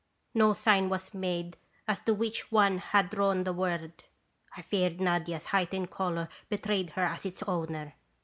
No 0.33 0.53
sign 0.55 0.89
was 0.89 1.13
made 1.13 1.57
as 1.87 1.99
to 2.05 2.15
which 2.15 2.51
one 2.51 2.79
had 2.79 3.11
drawn 3.11 3.43
the 3.43 3.53
word. 3.53 4.03
I 4.57 4.63
feared 4.63 4.99
Nadia's 4.99 5.45
heightened 5.45 5.91
color 5.91 6.27
betrayed 6.49 6.89
her 6.97 7.05
as 7.05 7.23
its 7.23 7.43
owner. 7.43 7.93